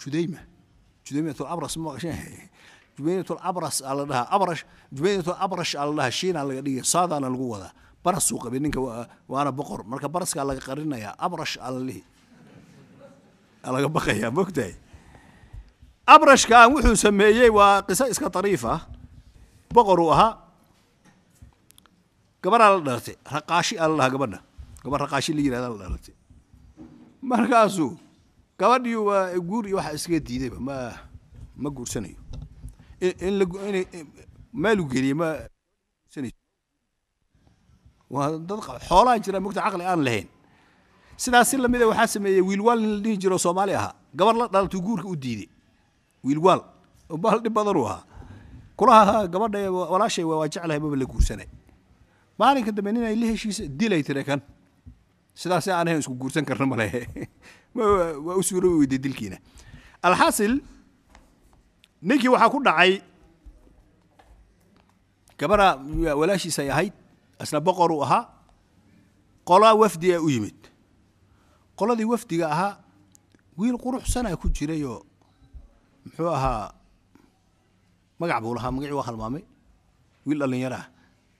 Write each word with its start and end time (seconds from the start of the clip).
judayma 0.00 0.40
judaymatul 1.06 1.48
abras 1.52 1.74
ma 1.80 1.82
maqasheen 1.92 2.18
judaymatul 2.96 3.40
abras 3.50 3.76
aa 3.88 3.94
la 3.98 4.04
dhahaa 4.10 4.26
abrash 4.36 4.62
judaymatul 4.96 5.36
abrash 5.44 5.72
aa 5.80 5.84
la 5.88 5.92
dhahaa 5.98 6.12
shiina 6.18 6.40
laga 6.48 6.60
dhigaya 6.66 6.84
saadaana 6.94 7.28
lagu 7.32 7.46
wadaa 7.54 7.72
barasuu 8.04 8.38
qabay 8.44 8.60
ninka 8.64 8.80
waa- 8.86 9.08
waana 9.32 9.50
boqor 9.58 9.80
marka 9.90 10.06
baraskaa 10.14 10.44
laga 10.48 10.60
qarinayaa 10.68 11.12
abrash 11.26 11.54
aa 11.64 11.70
la 11.74 11.80
lihi 11.88 12.02
aa 13.66 13.70
laga 13.74 13.88
baqayaa 13.96 14.30
mogtahay 14.38 14.72
abrashkan 16.14 16.66
wuxuu 16.74 16.96
sameeyey 17.04 17.50
waa 17.58 17.74
qiso 17.88 18.04
iska 18.12 18.28
dariif 18.36 18.62
ah 18.74 18.80
boqor 19.76 19.98
uu 20.04 20.12
ahaa 20.16 20.32
gabaraa 22.44 22.70
la 22.76 22.80
dhalatay 22.86 23.16
raqaashi 23.34 23.74
aa 23.82 23.86
la 23.90 23.94
dhahaa 24.00 24.12
gabadha 24.14 24.38
gabar 24.84 24.98
raqaashi 25.04 25.30
la 25.36 25.40
yidhahda 25.46 25.68
la 25.72 25.76
dhalatay 25.84 26.14
markaasuu 27.22 27.96
gabadhii 28.58 28.94
waa 28.94 29.38
guur 29.38 29.66
iyo 29.68 29.76
waxa 29.76 29.92
iskaga 29.94 30.20
diidayba 30.20 30.58
ma 30.60 30.76
ma 31.56 31.68
guursanayo. 31.70 32.16
In 33.00 33.44
maalu 34.52 34.84
geliye 34.92 35.14
ma 35.14 35.28
guursanayo. 36.04 36.32
Waa 38.10 38.38
dad 38.38 38.60
qa- 38.66 38.80
xoolaa 38.88 39.18
jira 39.18 39.40
mogta 39.40 39.60
caqli 39.62 39.84
aan 39.84 40.02
lahayn. 40.04 40.28
Sidaas 41.16 41.50
si 41.50 41.56
lamida 41.56 41.86
waxaa 41.88 42.06
sameeyey 42.14 42.40
wiilwaal 42.48 42.80
nin 42.80 42.90
la 42.96 43.00
dhihi 43.04 43.16
jiro 43.22 43.34
oo 43.34 43.38
soomaali 43.38 43.74
ahaa. 43.74 43.94
Gabar 44.14 44.34
la 44.40 44.46
dhalatay 44.48 44.80
guurka 44.80 45.08
u 45.08 45.16
diiday. 45.16 45.48
Wiilwaal 46.24 46.60
oo 47.10 47.16
bahal 47.16 47.40
dhib 47.44 47.52
badan 47.52 47.76
uu 47.76 47.86
ahaa. 47.86 48.04
Kulaha 48.76 49.28
gabadha 49.28 49.70
walaashay 49.92 50.24
waa 50.24 50.48
jeclahay 50.48 50.80
maba 50.80 50.96
la 50.96 51.04
guursanay. 51.04 51.46
Maalinka 52.38 52.72
dambe 52.72 52.92
nin 52.92 53.04
ay 53.04 53.16
la 53.16 53.26
dilay 53.78 54.02
tire 54.02 54.24
kan 54.24 54.40
sidaas 55.40 55.68
aan 55.72 55.88
isku 56.00 56.14
guursan 56.20 56.44
karna 56.44 56.66
male 56.66 56.86
Ma- 57.74 58.12
waa 58.26 58.36
u 58.40 58.78
weyday 58.80 58.98
dilkiina. 59.04 59.38
Alxasil 60.02 60.60
ninkii 62.02 62.28
waxaa 62.34 62.52
ku 62.52 62.58
dhacay 62.66 62.92
gabadha 65.38 65.68
walaashiisay 66.20 66.68
ahayd 66.70 66.92
isna 67.42 67.60
boqor 67.60 67.92
uu 67.92 68.02
ahaa 68.04 68.28
qolaa 69.48 69.74
wafdi 69.82 70.12
a 70.14 70.20
u 70.20 70.28
yimid. 70.28 70.60
Qoladii 71.78 72.04
wafdiga 72.12 72.46
ahaa 72.54 72.72
wiil 73.56 73.76
quruxsanaa 73.80 74.36
ku 74.36 74.52
jirayoo 74.52 75.00
muxuu 76.04 76.28
ahaa 76.28 76.68
magac 78.20 78.40
buu 78.44 78.54
lahaa 78.56 78.72
magacii 78.76 78.96
waa 79.00 79.08
halmaamay 79.08 79.44
wiil 80.26 80.38
dhallinyaro 80.42 80.76
ah. 80.76 80.86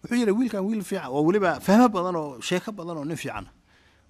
Wuxuu 0.01 0.17
yidhi 0.21 0.33
wiilkan 0.33 0.65
wiil 0.65 0.83
fiican 0.89 1.13
oo 1.13 1.21
weliba 1.29 1.61
fahmo 1.61 1.89
badan 1.93 2.17
oo 2.17 2.41
sheeko 2.41 2.73
badan 2.73 2.97
oo 2.97 3.05
nin 3.05 3.17
fiican 3.21 3.45
ah 3.49 3.60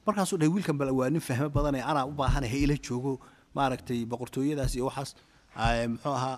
markaasuu 0.07 0.39
dhahay 0.41 0.53
wiilkan 0.55 0.77
bal 0.81 0.91
waa 0.99 1.11
nin 1.15 1.21
fahmo 1.29 1.49
badan 1.57 1.75
ee 1.79 1.85
anaa 1.91 2.05
u 2.11 2.13
baahan 2.21 2.45
ha 2.53 2.57
ila 2.65 2.77
joogo 2.87 3.13
maaragtay 3.57 4.01
boqortooyadaas 4.11 4.73
iyo 4.77 4.85
waxaas 4.89 5.11
muxuu 5.93 6.15
ahaa 6.19 6.37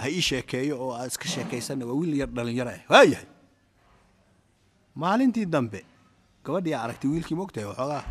ha 0.00 0.06
ii 0.16 0.22
sheekeeyo 0.28 0.74
oo 0.84 0.90
aad 0.98 1.08
iska 1.12 1.28
sheekaysanna 1.34 1.84
waa 1.88 1.96
wiil 2.00 2.14
yar 2.20 2.30
dhallinyaro 2.36 2.70
ah 2.76 2.80
waayahay 2.92 3.26
maalintii 5.02 5.46
dambe 5.54 5.80
gabadhii 6.44 6.74
aa 6.76 6.82
aragtay 6.86 7.10
wiilkii 7.12 7.36
mogtahay 7.40 7.66
waxoogaa 7.70 8.02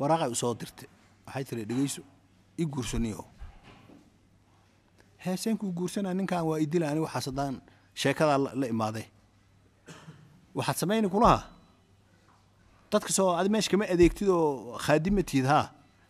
waraaqay 0.00 0.30
u 0.30 0.34
soo 0.42 0.54
dirtay. 0.60 0.88
Waxay 1.26 1.44
tiri 1.48 1.64
dhegeyso 1.70 2.02
i 2.62 2.64
guursaniyo 2.72 3.24
heeseenkuu 5.24 5.70
guursanaa 5.78 6.14
ninkan 6.18 6.44
waa 6.48 6.58
idila 6.64 6.86
ani 6.90 7.00
waxaas 7.06 7.26
haddaan 7.30 7.54
sheekadaa 8.00 8.38
la 8.60 8.66
imaaday. 8.74 9.06
Waxaad 10.58 10.76
samayni 10.82 11.08
kulaha 11.14 11.38
dadka 12.92 13.10
soo 13.16 13.30
adi 13.38 13.48
meesha 13.52 13.70
kama 13.72 13.84
adeegtid 13.94 14.28
oo 14.28 14.78
khaadimatid 14.84 15.44
haa 15.52 15.66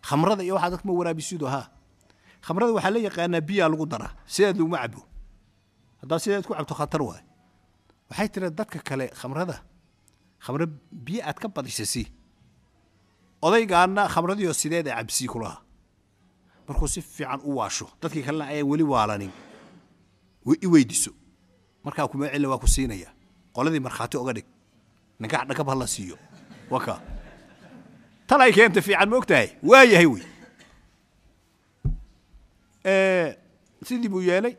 khamrada 0.09 0.43
iyo 0.47 0.55
waxaa 0.57 0.71
dadka 0.73 0.85
ma 0.89 0.93
waraabisido 0.99 1.47
haa 1.55 1.67
khamrada 2.47 2.73
waxaa 2.77 2.91
la 2.95 2.99
yaqaanaa 3.07 3.41
biyaa 3.49 3.69
lagu 3.73 3.87
daraa 3.93 4.13
sideed 4.35 4.57
laguma 4.59 4.79
cabo 4.83 5.01
haddaad 6.01 6.21
sideed 6.25 6.45
ku 6.47 6.53
cabto 6.55 6.75
khatar 6.81 7.03
waay. 7.09 7.23
Waxay 8.11 8.29
tiri 8.33 8.49
dadka 8.59 8.79
kale 8.89 9.07
khamrada 9.21 9.57
khamro 10.45 10.65
biyo 11.05 11.21
aad 11.29 11.39
ka 11.43 11.49
badisa 11.55 11.85
si 11.93 12.03
odaygaana 13.47 14.03
khamradiioo 14.15 14.53
sideed 14.63 14.87
a 14.89 14.95
cabsii 14.99 15.29
kulaha 15.33 15.59
markuu 16.69 16.89
si 16.95 17.01
fiican 17.03 17.41
u 17.49 17.57
waasho 17.59 17.87
dadkii 18.03 18.23
kalena 18.27 18.45
ayaan 18.53 18.69
weli 18.71 18.83
waalanin. 18.93 19.33
I 20.65 20.67
weydiso. 20.73 21.11
Markaa 21.85 22.09
kuma 22.09 22.29
cilla 22.33 22.49
waa 22.49 22.59
ku 22.63 22.67
siinaya. 22.75 23.11
Qoladii 23.55 23.81
markhaati 23.87 24.17
oga 24.17 24.33
dhig. 24.37 24.47
Ninkax 25.21 25.45
dhakab 25.49 25.69
ha 25.69 25.75
la 25.75 25.87
siiyo 25.87 26.17
waka. 26.71 27.01
Tal 28.27 28.41
ay 28.41 28.53
keenta 28.53 28.83
fiican 28.83 29.09
ma 29.09 29.17
og 29.17 29.27
tahay 29.27 29.49
waa 29.63 29.85
yahay 29.85 30.07
wey 30.07 30.25
sidii 33.85 34.09
buu 34.09 34.21
yeelay 34.23 34.57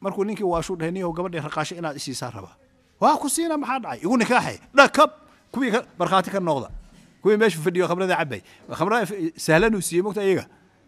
markuu 0.00 0.24
ninkii 0.24 0.44
waashuu 0.44 0.76
dhahay 0.76 0.92
niyow 0.92 1.12
gabadhii 1.12 1.40
raqaasho 1.40 1.74
inaad 1.76 1.96
isiisaa 1.96 2.30
rabaa. 2.30 2.56
Waa 3.00 3.16
ku 3.16 3.28
siina 3.28 3.56
maxaa 3.58 3.78
dhacay? 3.78 3.98
Igu 4.02 4.16
nikaaxay. 4.16 4.58
Dhakab! 4.74 5.10
Kuwii 5.52 5.72
markhaati 5.98 6.30
ka 6.30 6.40
noqda. 6.40 6.70
Kuwii 7.22 7.36
meesha 7.36 7.58
fadhiyo 7.58 7.86
khamrada 7.88 8.16
cabay 8.16 8.42
khamrada 8.70 9.06
sahlanuu 9.36 9.80
siiyey 9.80 10.02
mogta 10.02 10.22
iyaga. 10.24 10.46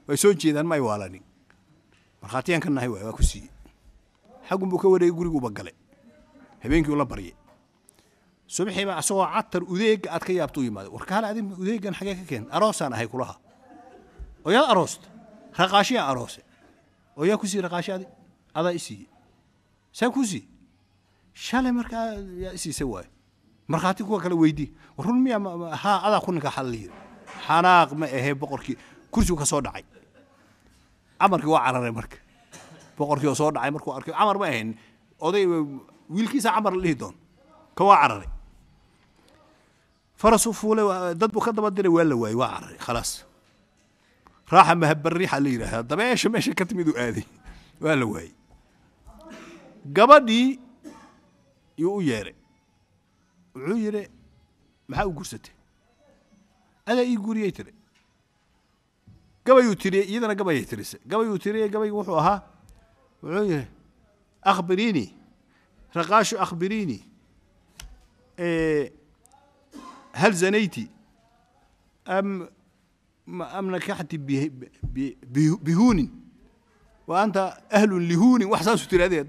Way 0.08 0.16
soo 0.16 0.34
jeedaan 0.34 0.66
ma 0.66 0.74
ay 0.74 0.80
waalanin 0.80 1.22
markhaatiyaan 2.22 2.60
ka 2.62 2.70
nahay 2.70 2.88
waay 2.88 3.04
waa 3.04 3.12
ku 3.16 3.22
siiyey. 3.22 3.48
Xaggun 4.48 4.68
buu 4.70 4.78
ka 4.78 4.88
wareegay 4.88 5.14
guriguuba 5.14 5.50
gale 5.50 5.72
habeenkii 6.62 6.92
ula 6.92 7.04
baryay 7.04 7.34
subaxiiba 8.54 8.92
asagoo 9.00 9.26
catar 9.34 9.62
udeega 9.62 10.08
aad 10.14 10.22
ka 10.26 10.32
yaabta 10.32 10.60
u 10.60 10.64
yimaaday 10.66 10.90
war 10.90 11.06
kaale 11.06 11.26
adi 11.30 11.40
udeegan 11.62 11.94
xagee 11.94 12.14
ka 12.20 12.24
keen. 12.30 12.44
Aroosaan 12.50 12.92
ahay 12.92 13.06
kulaha. 13.06 13.34
Oo 14.46 14.64
aroosta 14.72 15.06
raqaashiyaan 15.58 16.10
aroose. 16.10 16.42
Oo 17.16 17.24
yaa 17.24 17.38
raqaashi 17.66 17.92
adi? 17.92 18.06
Adaa 18.54 18.72
i 18.72 18.78
siiyey 18.78 19.08
saa 19.92 20.10
kuu 20.10 20.24
shalay 21.34 21.72
markaa 21.72 22.18
yaa 22.42 22.52
isiisa 22.52 22.86
waaye 22.86 23.08
markhaati 23.68 24.04
kuwa 24.04 24.20
kale 24.20 24.34
weydii 24.34 24.72
war 24.96 25.06
run 25.06 25.22
miya 25.22 25.38
haa 25.82 26.02
adaa 26.06 26.20
ku 26.20 26.32
ninka 26.32 26.50
xal 26.50 26.74
yiri. 26.74 26.94
Xanaaq 27.46 27.92
ma 27.94 28.06
ahee 28.06 28.34
boqorkii. 28.34 28.76
Kursigu 29.10 29.38
ka 29.38 29.46
soo 29.46 29.60
dhacay. 29.60 29.84
Camarkii 31.20 31.50
waa 31.50 31.64
cararay 31.66 31.90
marka. 31.90 32.16
Boqorkii 32.98 33.28
oo 33.30 33.34
soo 33.34 33.50
dhacay 33.50 33.70
markuu 33.70 33.92
arkay 33.94 34.14
camar 34.14 34.38
ma 34.38 34.46
ahayn 34.46 34.74
oday 35.20 35.46
wiilkiisa 36.10 36.50
camar 36.50 36.74
la 36.74 36.82
dhihi 36.82 36.94
doon. 36.98 37.14
Ka 37.74 37.84
waa 37.84 38.02
cararay 38.02 38.39
farasuu 40.20 40.52
fuulay 40.60 41.14
dad 41.20 41.30
buu 41.32 41.40
ka 41.44 41.52
daba 41.56 41.70
diray 41.76 41.92
waa 41.96 42.04
la 42.10 42.16
waayey 42.22 42.36
waa 42.40 42.48
cararay 42.54 42.78
khalaas 42.86 43.10
raaxa 44.52 44.74
mahabariixa 44.82 45.36
la 45.44 45.48
yidhaahdaa 45.54 45.82
dabeesha 45.90 46.28
meesha 46.32 46.54
ka 46.58 46.64
timid 46.68 46.88
uu 46.92 46.98
aaday 47.04 47.24
waa 47.84 47.96
la 48.00 48.06
waayey 48.12 48.32
gabadhii 49.96 50.48
yuu 51.82 51.96
u 51.96 52.02
yeeray 52.10 52.34
wuxuu 53.54 53.78
yidhi 53.84 54.02
maxaa 54.88 55.06
u 55.10 55.12
gursatay 55.18 55.54
adaa 56.90 57.04
ii 57.12 57.16
guuriyey 57.24 57.52
tiri 57.56 57.72
gabayuu 59.46 59.74
tiriyey 59.82 60.06
iyadana 60.10 60.34
gabayay 60.40 60.64
tirisay 60.70 61.00
gabayuu 61.10 61.38
tiriyey 61.38 61.68
gabaygu 61.74 61.96
wuxuu 62.00 62.18
ahaa 62.22 62.38
wuxuu 63.22 63.44
yidhi 63.52 63.66
akhbiriinii 64.52 65.08
raqaashu 65.98 66.36
akhbiriinii 66.44 67.02
bihuunin 75.66 76.10
wa 77.06 77.22
anta 77.22 77.42
ahlun 77.70 78.02
lihuunin 78.08 78.48
wax 78.52 78.62
saasuu 78.64 78.88
tiri 78.90 79.02
adee 79.04 79.24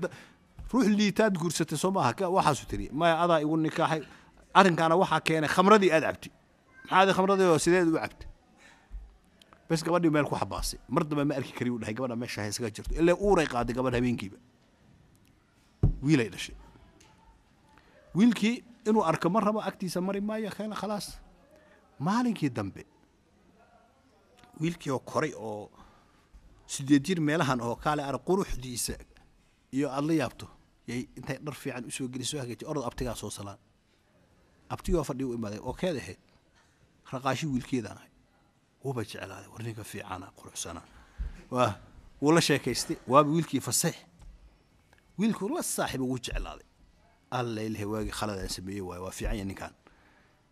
ruux 0.71 0.87
liitaad 0.99 1.33
guursatay 1.41 1.77
soo 1.77 1.91
maaha 1.91 2.29
waxaasuu 2.37 2.67
tiri 2.71 2.89
maya 2.93 3.15
adaa 3.23 3.39
igu 3.43 3.57
nikaaxay 3.57 4.01
arrinkaana 4.59 4.95
waxaa 5.01 5.21
keenay 5.27 5.49
khamradii 5.55 5.91
aad 5.95 6.03
cabtay 6.07 6.31
maxaa 6.83 7.01
adi 7.03 7.11
khamradii 7.17 7.47
oo 7.53 7.59
sideed 7.65 7.87
u 7.87 7.93
cabtay 8.03 8.27
bes 9.69 9.81
gabadhii 9.85 10.11
meel 10.16 10.25
ku 10.29 10.35
xabaasay 10.41 10.79
mar 10.93 11.03
dambe 11.09 11.23
ma 11.29 11.34
arki 11.39 11.53
kari 11.57 11.69
u 11.75 11.77
dhahay 11.81 11.93
gabadha 11.97 12.16
meesha 12.22 12.47
isaga 12.51 12.69
jirto 12.75 12.91
ilaa 13.01 13.16
uuray 13.25 13.47
qaaday 13.53 13.73
gabadh 13.77 13.95
habeenkiiba 13.99 14.37
wiilay 16.05 16.29
dhashay 16.34 16.55
wiilkii 18.17 18.55
inuu 18.87 19.03
arko 19.09 19.29
ma 19.29 19.39
rabo 19.39 19.59
agtiisa 19.61 20.01
mari 20.01 20.22
maayo 20.22 20.49
keena 20.57 20.75
khalaas. 20.75 21.07
Maalinkii 21.99 22.49
dambe 22.49 22.83
wiilkii 24.59 24.91
oo 24.91 24.99
koray 24.99 25.33
oo 25.37 25.69
sideed 26.67 27.03
jir 27.05 27.19
meelahan 27.22 27.61
oo 27.61 27.75
kaale 27.75 28.03
arag 28.03 28.22
quruxdiisa 28.28 28.93
iyo 29.72 29.87
aada 29.91 30.07
la 30.07 30.13
yaabto 30.13 30.47
yay 30.87 31.01
intay 31.17 31.37
dhar 31.45 31.53
fiican 31.55 31.85
u 31.85 31.91
soo 31.91 32.07
geli 32.07 32.25
soo 32.25 32.39
hagaajiy 32.39 32.67
orod 32.67 32.83
abtigaa 32.85 33.16
soo 33.16 33.29
salaan. 33.29 33.57
Abtigoo 34.69 35.03
fadhi 35.03 35.23
u 35.23 35.34
imaaday 35.34 35.59
oo 35.59 35.73
keed 35.73 35.97
ahayd 35.97 36.19
raqaashi 37.11 37.45
wiilkeedaan 37.47 37.97
ahay. 37.97 38.09
Wuuba 38.84 39.03
jeclaaday 39.03 39.47
war 39.53 39.63
ninka 39.63 39.84
fiicana 39.84 40.27
quruxsana. 40.37 40.81
Waa 41.51 41.75
wuu 42.22 42.31
la 42.31 42.41
sheekaystay 42.41 42.97
waaba 43.07 43.29
wiilkii 43.29 43.59
faseex 43.61 43.95
wiilkuu 45.19 45.49
la 45.55 45.63
saaxiiba 45.63 46.03
wuu 46.05 46.17
jeclaaday 46.25 46.66
alla 47.31 47.61
ilahay 47.63 47.85
waagii 47.93 48.11
khaladaan 48.19 48.49
sameeyey 48.49 48.81
waay 48.81 48.99
waa 49.01 49.11
fiican 49.11 49.37
ya 49.37 49.45
ninkan 49.45 49.73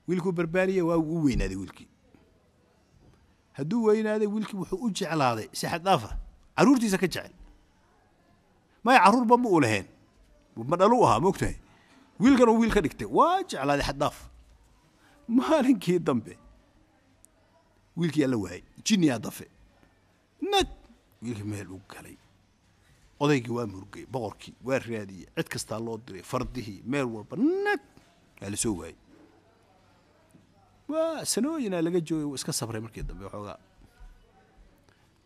wiilkuu 0.08 0.32
barbaariyey 0.32 0.82
waa 0.82 0.98
u 0.98 1.24
weynaaday 1.26 1.56
wiilkii. 1.58 1.88
Hadduu 3.54 3.84
weynaaday 3.84 4.28
wiilkii 4.28 4.58
wuxuu 4.58 4.80
u 4.86 4.90
jeclaaday 4.92 5.48
si 5.52 5.68
xad 5.68 5.84
dhaafa 5.84 6.18
caruurtiisa 6.58 6.98
ka 6.98 7.08
jecel. 7.08 7.32
Maya 8.84 9.00
caruurba 9.04 9.38
ma 9.38 9.50
u 9.50 9.60
lahayn. 9.62 9.86
Ma 10.56 10.76
dhalu 10.78 11.04
ahaa 11.06 11.20
moogtahay 11.20 11.56
wiilkan 12.20 12.50
uu 12.50 12.60
wiil 12.60 12.74
ka 12.74 12.82
dhigtay. 12.82 13.08
Waa 13.08 13.44
jeclaaday 13.44 13.86
xad 13.86 13.98
dhaaf. 14.00 14.18
Maalinkii 15.28 16.00
dambe 16.00 16.38
wiilkii 17.98 18.24
alla 18.24 18.38
waayay 18.38 18.64
jinniyaa 18.86 19.20
dafe. 19.20 19.48
Nag 20.42 20.68
wiilkii 21.22 21.44
meel 21.44 21.70
u 21.72 21.82
galay 21.90 22.18
odaygii 23.20 23.52
waa 23.58 23.68
murugay 23.68 24.06
boqorkii 24.14 24.54
waa 24.68 24.80
raadiyey 24.80 25.28
cid 25.38 25.48
kastaa 25.54 25.80
loo 25.80 25.98
diray 26.06 26.24
fardihii 26.24 26.82
meel 26.86 27.06
walba 27.16 27.36
nag 27.38 27.82
waa 28.42 28.50
la 28.50 28.58
soo 28.58 28.76
waayey. 28.80 28.96
Waa 30.90 31.26
sanooyinaa 31.26 31.82
laga 31.82 32.00
joogay 32.00 32.26
wuu 32.26 32.36
iska 32.36 32.54
sabray 32.54 32.82
markii 32.82 33.04
dambe 33.04 33.24
waxoogaa. 33.26 33.58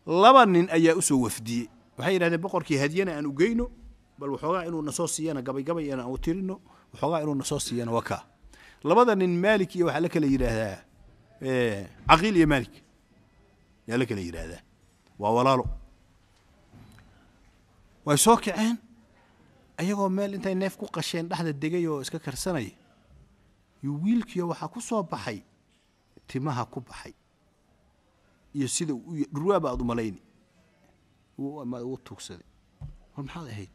Laba 0.06 0.46
nin 0.46 0.68
ayaa 0.70 0.94
u 0.96 1.02
soo 1.02 1.20
wafdiyey. 1.24 1.68
Waxay 1.98 2.14
yidhahdeen 2.14 2.40
boqorkii 2.40 2.76
hadiyana 2.82 3.12
aan 3.16 3.26
ugeyno 3.26 3.70
bal 4.18 4.30
waxoogaa 4.30 4.64
inuu 4.68 4.82
nasoo 4.82 5.06
siiyana 5.06 5.42
gabay 5.42 5.62
gabay 5.62 5.92
aan 5.92 6.00
u 6.14 6.18
tirino 6.18 6.60
waxoogaa 6.92 7.20
inuu 7.22 7.34
nasoo 7.34 7.58
siiyana 7.58 7.92
waa 7.92 8.02
kaa 8.02 8.22
labada 8.84 9.14
nin 9.14 9.40
maalik 9.40 9.74
iyo 9.76 9.86
waxaa 9.86 10.00
la 10.00 10.08
kala 10.08 10.26
yidhaahdaa 10.26 10.78
caqiil 12.08 12.36
iyo 12.36 12.46
maalik 12.46 12.74
yaa 13.88 13.96
la 13.98 14.06
kala 14.06 14.20
yidhaahdaa. 14.20 14.60
Waa 15.18 15.30
walaalo 15.36 15.64
way 18.06 18.16
soo 18.24 18.36
kaceen? 18.36 18.76
Ayagoo 19.78 20.08
meel 20.10 20.34
intay 20.34 20.54
neef 20.54 20.76
ku 20.76 20.86
qasheen 20.86 21.28
dhexda 21.28 21.52
degay 21.52 21.86
oo 21.88 22.00
iska 22.02 22.18
karsanaya 22.18 22.70
iyo 23.82 23.92
wiilkiio 24.02 24.48
waxaa 24.48 24.68
ku 24.68 24.80
soo 24.80 25.02
baxay 25.02 25.42
timaha 26.28 26.64
ku 26.72 26.80
baxay. 26.80 27.12
Iyo 28.54 28.68
sida 28.68 28.94
dhurwaaba 29.32 29.70
aad 29.70 29.80
u 29.82 29.84
malayni 29.84 30.20
uu 31.38 31.98
tuugsaday. 32.04 32.46
War 33.16 33.24
maxaad 33.26 33.48
ahayd? 33.50 33.70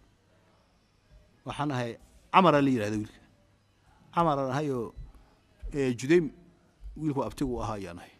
Waxaan 1.45 1.71
ahay 1.71 1.91
camara 2.33 2.61
la 2.61 2.69
yidhahda 2.69 2.97
wiilka. 2.97 3.19
Camaraan 4.15 4.51
ahayoo 4.51 4.93
judaym 5.99 6.25
wiilku 6.97 7.21
abtigu 7.23 7.61
ahaa 7.63 7.75
ayaan 7.75 7.99
ahay. 7.99 8.13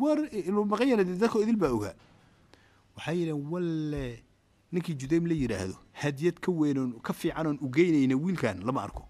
War 0.00 0.18
maqan 0.72 0.88
yana 0.88 1.04
dadkoo 1.04 1.42
idil 1.44 1.56
baa 1.62 1.72
ogaa. 1.76 1.94
Waxay 2.96 3.16
yidhaheen 3.20 3.44
walle 3.52 4.04
ninkii 4.72 4.94
judaym 4.94 5.26
la 5.26 5.34
yidhaahdo 5.34 5.74
hadiyad 5.92 6.40
ka 6.40 6.52
weynoon 6.52 7.00
ka 7.02 7.12
fiican 7.12 7.46
oon 7.46 7.58
ugeynayna 7.62 8.16
wiilkan 8.16 8.62
lama 8.66 8.82
arko. 8.82 9.06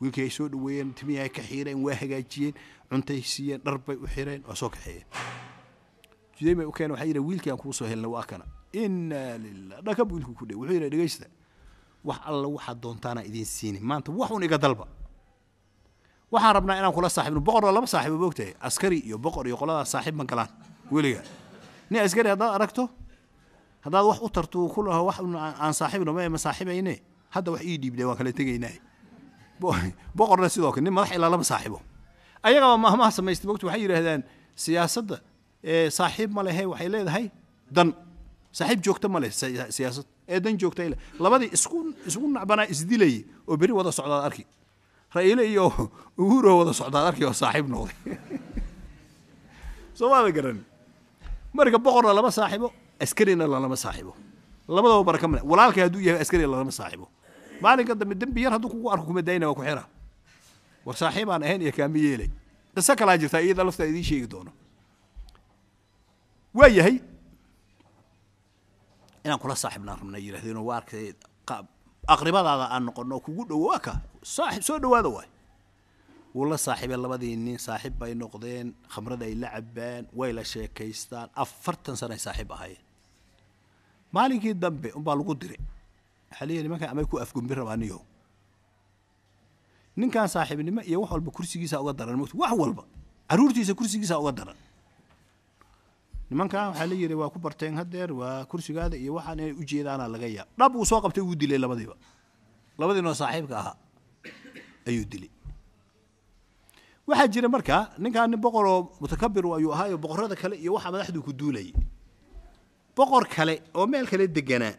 Wiilkii 0.00 0.22
ay 0.22 0.30
soo 0.30 0.48
dhaweeyeen 0.48 0.94
timihii 0.94 1.20
ay 1.20 1.28
ka 1.28 1.42
xiireen 1.42 1.82
waa 1.84 1.94
hagaajiyeen 1.94 2.54
cuntay 2.90 3.22
siiyeen 3.22 3.60
dhar 3.64 3.78
bay 3.78 3.96
u 3.96 4.06
xireen 4.06 4.42
waa 4.48 4.54
soo 4.56 4.68
kaxeeyeen 4.70 5.04
judaym 6.38 6.56
bay 6.58 6.66
u 6.66 6.72
keeneen 6.72 6.92
waxay 6.92 7.08
yidhahen 7.08 7.26
wiilkii 7.28 7.50
aan 7.52 7.58
kuu 7.58 7.72
soo 7.72 7.86
helna 7.86 8.08
waa 8.08 8.22
kana. 8.22 8.44
Inaa 8.72 9.38
lilah 9.38 9.82
dhakab 9.82 10.12
wiilku 10.12 10.34
ku 10.34 10.46
dhe 10.46 10.54
wuxuu 10.54 10.72
yidhaha 10.74 10.90
dhegaysta 10.90 11.26
wax 12.04 12.18
alla 12.24 12.48
waxaad 12.48 12.80
doontaana 12.80 13.24
idiin 13.24 13.44
siini. 13.44 13.80
Maanta 13.80 14.12
wax 14.12 14.30
un 14.30 14.42
iga 14.42 14.58
dalba. 14.58 14.86
Waxaan 16.32 16.54
rabnaa 16.54 16.78
inaan 16.78 16.92
kula 16.92 17.08
saaxiibno. 17.10 17.40
Boqorna 17.40 17.72
lama 17.72 17.86
saaxiibo 17.86 18.18
moogtahay 18.18 18.54
askari 18.60 18.98
iyo 18.98 19.18
boqor 19.18 19.46
iyo 19.46 19.56
qoladaas 19.56 19.90
saaxiib 19.92 20.14
ma 20.14 20.24
galaan 20.24 20.48
weliga. 20.90 21.22
Nin 21.90 22.00
askari 22.00 22.28
haddaad 22.28 22.54
aragto 22.54 22.88
haddaad 23.84 24.04
wax 24.10 24.18
u 24.22 24.28
tarto 24.30 24.68
ku 24.68 24.82
laho 24.82 25.04
wax 25.08 25.18
aan 25.62 25.74
saaxiibno 25.74 26.12
ma 26.12 26.28
ma 26.28 26.38
saaxiibayne. 26.38 26.94
Hadda 27.30 27.52
wax 27.52 27.62
ii 27.64 27.78
dhiibdee 27.78 28.04
waan 28.04 28.18
kala 28.18 28.32
tegaynaa 28.32 28.76
boqorna 30.16 30.48
sidoo 30.48 30.72
kale 30.72 30.84
nin 30.84 30.92
madax 30.92 31.12
ilaa 31.16 31.30
lama 31.30 31.44
ayagaba 32.42 32.76
mahmaha 32.76 33.10
samaystay 33.10 33.46
mogta 33.46 33.66
waxay 33.66 33.82
yidhaahdaan 33.84 34.22
siyaasadda 34.56 35.16
saaxiib 35.98 36.30
ma 36.32 36.42
lehe 36.42 36.64
waxay 36.66 36.88
leedahay. 36.88 37.30
Dan 37.70 37.94
saaxiib 38.52 38.80
joogta 38.82 39.08
ma 39.08 39.20
leh 39.20 39.30
siyaasad. 39.30 40.06
Ee 40.28 40.40
dan 40.40 40.58
joogta 40.58 40.84
ile 40.84 40.96
labadii 41.18 41.50
isku 41.52 41.94
isku 42.06 42.28
nacbanaa 42.28 42.66
isdilayay 42.72 43.24
oo 43.46 43.56
beri 43.56 43.72
wada 43.72 43.92
socdaad 43.92 44.24
arki. 44.24 44.46
Ra'iile 45.14 45.44
iyo 45.46 45.66
uhuro 46.18 46.58
wada 46.58 46.72
socdaad 46.72 47.06
arki 47.10 47.24
oo 47.24 47.32
saaxiib 47.32 47.68
noqday. 47.68 47.96
Soo 49.98 50.08
maada 50.10 50.30
garan 50.32 50.64
marka 51.52 51.78
boqorna 51.78 52.14
lama 52.14 52.30
saaxiibo 52.30 52.72
askarina 53.04 53.44
lalama 53.52 53.76
saaxiibo. 53.84 54.12
Labadaba 54.68 55.02
baraka 55.08 55.26
male 55.30 55.42
walaalkay 55.50 55.82
hadduu 55.84 56.00
yahay 56.06 56.20
askari 56.22 56.44
lalama 56.46 56.72
saaxiibo. 56.80 57.06
Maalinka 57.62 57.94
dambe 58.00 58.14
dembi 58.20 58.40
yar 58.44 58.52
hadduu 58.54 58.70
kugu 58.72 58.86
arko 58.92 59.04
kuma 59.08 59.22
daayna 59.26 59.46
waa 59.48 59.54
ku 59.58 59.62
xira. 59.66 59.84
War 60.86 60.96
saaxiibaan 61.02 61.42
ahayn 61.44 61.62
iyo 61.64 61.72
kaama 61.76 61.98
yeelay. 62.04 62.30
Qiso 62.74 62.92
kalaa 63.00 63.16
jirtaa 63.20 63.40
iyada 63.44 63.64
laftaa 63.66 63.84
idiin 63.90 64.04
sheegi 64.08 64.26
doono. 64.32 64.52
Waa 66.54 66.68
yahay 66.78 66.96
inaan 69.24 69.38
kula 69.42 69.56
saaxiibnaan 69.62 69.98
rabna 70.00 70.18
yidhahdeenoo 70.24 70.64
waa 70.68 70.76
arkay 70.80 71.06
aqribadaada 72.14 72.66
aan 72.74 72.82
noqono 72.88 73.16
kugu 73.24 73.42
dhowo 73.50 73.76
ka 73.86 73.92
saaxib 74.34 74.62
soo 74.68 74.78
dhawaada 74.82 75.08
waay. 75.16 75.28
Wuu 76.34 76.46
la 76.50 76.56
saaxiibay 76.66 76.96
labadii 77.04 77.36
nin 77.44 77.58
saaxiib 77.66 77.94
bay 78.00 78.12
noqdeen 78.22 78.68
khamrada 78.92 79.24
ay 79.28 79.34
la 79.42 79.48
cabaan 79.54 80.04
way 80.18 80.30
la 80.32 80.44
sheekaystaan 80.52 81.28
afartan 81.42 81.96
sana 82.00 82.16
saaxiib 82.26 82.50
ahaayeen 82.56 82.82
maalinkii 84.12 84.54
dambe 84.54 84.88
unbaa 84.98 85.14
lagu 85.18 85.34
diray? 85.34 85.60
Waxaa 86.30 86.46
leeyahay 86.46 86.64
nimankan 86.66 86.88
amay 86.92 87.04
ku 87.10 87.16
afgumbi 87.20 87.54
rabaa 87.54 87.76
niyow. 87.76 88.00
Ninkan 89.96 90.28
saaxiibnimo 90.28 90.82
iyo 90.82 91.00
wax 91.02 91.10
walba 91.12 91.30
kursigiisa 91.30 91.80
uga 91.82 91.92
daran 91.92 92.16
mogta 92.20 92.36
wax 92.38 92.52
walba 92.62 92.82
caruurtiisa 93.28 93.74
kursigiisa 93.74 94.18
uga 94.22 94.32
daran. 94.32 94.56
Nimankan 96.30 96.70
waxaa 96.70 96.86
la 96.90 96.94
yidhi 96.94 97.14
waa 97.20 97.30
ku 97.34 97.38
barteen 97.38 97.74
hadeer 97.74 98.10
waa 98.12 98.44
kursigaada 98.50 98.96
iyo 98.96 99.14
waxaan 99.18 99.38
inay 99.38 99.52
ujeedaana 99.52 100.08
laga 100.08 100.26
yaab. 100.36 100.48
Dhab 100.58 100.72
uu 100.76 100.84
soo 100.86 101.00
qabtay 101.04 101.22
wuu 101.26 101.34
dilay 101.34 101.58
labadiiba. 101.58 101.96
Labadiinoo 102.78 103.14
saaxiibka 103.14 103.56
ahaa 103.58 103.76
ayuu 104.86 105.04
dilay. 105.04 105.30
Waxaa 107.06 107.28
jira 107.32 107.48
markaa 107.48 107.82
ninkaan 107.98 108.30
nin 108.30 108.40
boqoroo 108.40 108.94
mutakabir 109.02 109.44
ayuu 109.58 109.72
ahaayo 109.74 109.98
boqorada 109.98 110.36
kale 110.38 110.54
iyo 110.56 110.72
waxaa 110.78 110.90
madaxduu 110.94 111.22
ku 111.26 111.32
duulayay 111.32 111.74
boqor 113.00 113.24
kale 113.34 113.54
oo 113.78 113.86
meel 113.92 114.06
kale 114.10 114.24
deganaa 114.36 114.74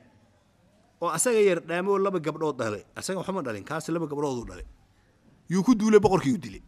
oo 1.01 1.09
asaga 1.17 1.39
yar 1.49 1.59
dhaamoo 1.69 1.97
laba 2.05 2.19
gabdhood 2.27 2.57
dhalay 2.61 2.83
asaga 2.99 3.17
waxma 3.21 3.41
dhalin 3.47 3.63
kaasi 3.69 3.91
laba 3.95 4.05
gabdhooduu 4.11 4.45
dhalay. 4.49 4.67
Yuu 5.51 5.63
ku 5.67 5.71
duulay 5.79 5.99
boqorkii 6.05 6.33
u 6.37 6.41
dilay. 6.45 6.61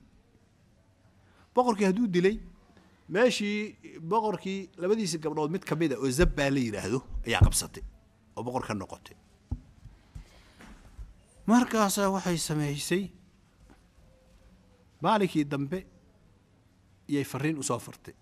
Boqorkii 1.55 1.85
hadduu 1.89 2.07
dilay 2.15 2.35
meeshii 3.13 3.99
boqorkii 4.11 4.59
labadiisa 4.81 5.17
gabdhood 5.23 5.51
mid 5.55 5.63
ka 5.69 5.75
mid 5.81 5.91
a 5.93 5.97
oo 6.03 6.09
zabbaa 6.19 6.49
la 6.55 6.59
yidhaahdo 6.67 6.99
ayaa 7.27 7.41
qabsatay 7.45 7.83
oo 8.37 8.43
boqor 8.47 8.63
ka 8.67 8.73
noqotay. 8.73 9.15
Markaasaa 11.47 12.09
waxay 12.15 12.37
samaysay 12.47 13.03
maalinkii 15.03 15.45
dambe 15.51 15.79
iyay 17.11 17.23
fariin 17.31 17.57
u 17.59 17.63
soo 17.63 17.79
fartay. 17.79 18.15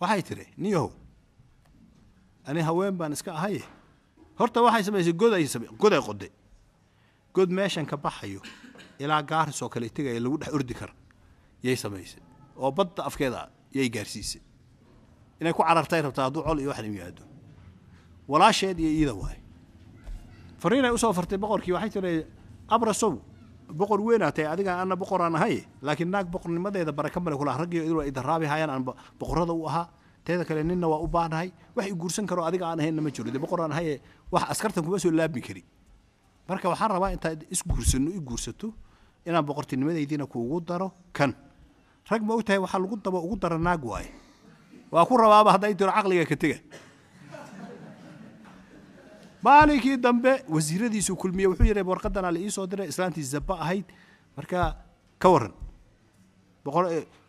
Waxay 0.00 0.22
tidhi 0.28 0.46
niyahow 0.62 0.90
ani 2.50 2.60
haween 2.68 2.94
baan 3.00 3.12
iska 3.16 3.30
ahaye 3.38 3.62
horta 4.38 4.58
waxay 4.66 4.82
samaysay 4.88 5.12
goday 5.22 5.44
goday 5.82 6.00
qoday 6.08 6.30
god 7.36 7.50
meeshan 7.58 7.86
ka 7.90 7.96
baxayo 7.96 8.40
ilaa 8.98 9.22
gaaris 9.30 9.62
oo 9.62 9.68
kale 9.74 9.88
tegaya 9.96 10.20
lagu 10.24 10.36
dhex 10.42 10.52
ordi 10.56 10.74
kara 10.80 10.92
yay 11.62 11.76
samaysay. 11.76 12.20
Oo 12.60 12.70
badda 12.72 13.02
afkeeda 13.08 13.48
yay 13.72 13.88
gaarsiisay. 13.94 14.42
Inay 15.40 15.52
ku 15.56 15.62
carartay 15.62 16.00
rabtaa 16.02 16.24
hadduu 16.28 16.42
col 16.46 16.58
iyo 16.60 16.68
waxan 16.72 16.84
yimaado. 16.88 17.22
Walaasheed 18.28 18.78
iyo 18.80 18.90
iida 18.98 19.14
waay. 19.14 19.38
Fariinay 20.60 20.90
u 20.92 20.98
soo 20.98 21.12
fartay 21.12 21.38
boqorkii 21.38 21.72
waxay 21.72 21.90
tihi 21.90 22.24
abrasow 22.68 23.12
boqor 23.72 24.00
weynaatay 24.00 24.46
adiga 24.52 24.80
ana 24.82 24.96
boqoraan 24.96 25.34
ahay 25.36 25.64
laakiin 25.82 26.10
naag 26.10 26.26
boqornimadeeda 26.34 26.92
baraka 26.92 27.20
male 27.20 27.36
kula 27.36 27.56
raggiyo 27.56 28.02
idil 28.04 28.28
ay 28.30 28.46
hayaan 28.46 28.70
aan 28.70 28.84
boqorada 29.20 29.52
u 29.52 29.66
ahaa 29.68 29.86
teeda 30.24 30.44
kale 30.44 30.62
ninna 30.62 30.88
waa 30.88 31.00
u 31.00 31.06
baanahay 31.08 31.52
wax 31.76 31.86
i 31.86 31.94
guursan 31.94 32.26
karo 32.26 32.44
adiga 32.44 32.66
aan 32.68 32.80
ahaynna 32.80 33.02
ma 33.02 33.10
jiro 33.10 33.30
dee 33.30 33.38
boqoraan 33.38 33.72
ahaye 33.72 34.00
wax 34.32 34.42
askartan 34.52 34.84
kuma 34.84 34.98
soo 34.98 35.10
laabmi 35.10 35.40
kari 35.40 35.62
marka 36.48 36.68
waxaan 36.68 36.90
rabaa 36.90 37.12
intaad 37.16 37.46
isguursano 37.50 38.10
i 38.10 38.20
inaan 39.26 39.44
boqortinimadaydiina 39.44 40.26
kuugu 40.26 40.60
daro 40.60 40.92
kan. 41.12 41.34
Rag 42.10 42.22
ma 42.22 42.34
og 42.34 42.44
tahay 42.44 42.58
waxaa 42.58 42.80
lagu 42.80 42.96
daba 42.96 43.18
ugu 43.20 43.36
dara 43.36 43.58
naag 43.58 43.84
waaye. 43.84 44.10
Waa 44.90 45.04
ku 45.06 45.16
rabaaba 45.16 45.52
hadday 45.52 45.74
tiro 45.74 45.92
caqliga 45.92 46.24
ka 46.26 46.36
tega. 46.36 46.58
Maalinkii 49.42 49.96
dambe 49.96 50.42
wasiiradiisuu 50.48 51.16
kulmiye 51.16 51.46
wuxuu 51.48 51.64
yidhi 51.64 51.82
warqadanaa 51.82 52.32
la 52.32 52.38
iisoo 52.38 52.66
diray 52.66 52.88
islaantii 52.88 53.22
zaba 53.22 53.60
ahayd. 53.60 53.84
Marka 54.36 54.76
ka 55.18 55.28
waran 55.28 55.52
boqor 56.64 56.84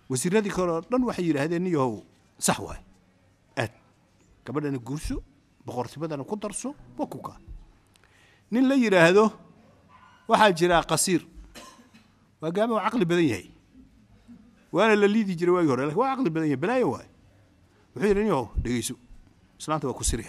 wasiiradii 0.09 0.49
kale 0.51 0.81
dhan 0.89 1.03
waxay 1.03 1.25
yidhaahdeen 1.27 1.63
niyahow 1.63 2.03
sax 2.45 2.57
waay 2.67 2.81
aad 3.61 3.71
gabadhana 4.45 4.77
guurso 4.87 5.15
boqortimadana 5.65 6.23
ku 6.29 6.35
darso 6.43 6.69
wakuka 6.97 7.33
nin 8.51 8.63
la 8.69 8.75
yidhaahdo 8.83 9.25
waxaa 10.29 10.51
jira 10.59 10.77
qasiir 10.91 11.21
waa 12.41 12.51
gaaba 12.55 12.81
caqli 12.85 13.05
badan 13.11 13.27
yahay 13.31 13.47
waana 14.75 14.95
la 15.01 15.07
liidi 15.13 15.33
jiray 15.39 15.53
waagii 15.55 15.71
hore 15.73 15.81
laakiin 15.85 16.01
waa 16.01 16.15
caqli 16.15 16.29
badan 16.35 16.47
yahay 16.51 16.61
balaayo 16.63 16.87
waay 16.95 17.07
wuxuu 17.93 18.07
yidhi 18.07 18.19
ninyahow 18.23 18.45
dhegeyso 18.63 18.95
islaanta 19.59 19.85
waa 19.87 19.97
ku 19.99 20.03
siri 20.09 20.25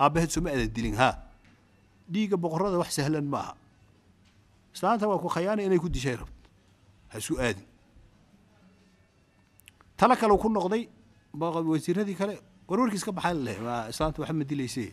aabbaheed 0.00 0.30
suma 0.34 0.48
adan 0.50 0.68
dilin 0.76 0.96
haa 1.00 1.14
dhiigga 2.12 2.36
boqorrada 2.36 2.76
wax 2.82 2.90
sahlan 2.98 3.26
ma 3.32 3.38
aha 3.44 3.54
islaanta 4.74 5.04
waa 5.10 5.18
ku 5.22 5.28
khayaana 5.28 5.62
inay 5.62 5.78
ku 5.78 5.88
dishay 5.88 6.16
rabto 6.20 6.48
ha 7.12 7.18
isku 7.22 7.34
aadin 7.38 7.66
tala 9.96 10.16
kale 10.16 10.34
ku 10.42 10.48
noqday 10.48 10.88
wasiiradii 11.34 12.14
kale 12.14 12.40
warwarkiis 12.68 13.04
ka 13.04 13.12
baxaa 13.12 13.34
leh. 13.34 13.58
Waa 13.62 13.88
islaanta 13.88 14.22
waxa 14.22 14.32
ma 14.34 14.44
dilayse 14.44 14.92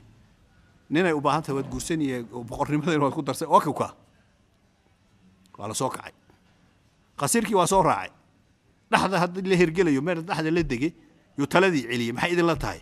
ninay 0.89 1.13
u 1.13 1.21
baahan 1.21 1.41
tahay 1.43 1.55
waad 1.57 1.69
guursaniye 1.69 2.23
boqornimadana 2.23 3.03
waad 3.03 3.13
ku 3.13 3.21
darsay 3.21 3.47
waa 3.47 3.61
kawkaa 3.61 3.93
waa 5.57 5.67
la 5.67 5.73
soo 5.73 5.89
kacay. 5.89 6.13
Qasiirkii 7.17 7.55
waa 7.55 7.67
soo 7.67 7.81
raacay. 7.81 8.11
Dhexda 8.91 9.19
haddii 9.19 9.41
la 9.41 9.55
hergelayo 9.55 10.01
meel 10.01 10.21
dhexda 10.23 10.51
la 10.51 10.63
degay 10.63 10.93
yuu 11.37 11.47
taladii 11.47 11.83
celiyey 11.89 12.13
maxay 12.13 12.31
idinla 12.33 12.55
tahay? 12.55 12.81